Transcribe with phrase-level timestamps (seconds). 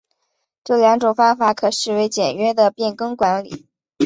[0.63, 3.67] 这两种方法可视为简约的变更管理。